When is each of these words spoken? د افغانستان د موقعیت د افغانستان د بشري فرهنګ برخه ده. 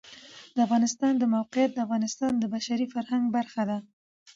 د 0.55 0.57
افغانستان 0.65 1.13
د 1.17 1.23
موقعیت 1.35 1.71
د 1.73 1.79
افغانستان 1.85 2.31
د 2.37 2.43
بشري 2.53 2.85
فرهنګ 2.93 3.23
برخه 3.37 3.63
ده. 3.69 3.77